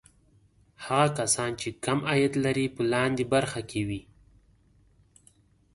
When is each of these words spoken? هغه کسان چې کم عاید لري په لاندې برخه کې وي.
هغه 0.85 1.07
کسان 1.19 1.51
چې 1.61 1.69
کم 1.85 1.99
عاید 2.09 2.33
لري 2.45 2.65
په 2.75 2.81
لاندې 2.93 3.23
برخه 3.33 3.61
کې 3.69 3.81
وي. 3.87 4.01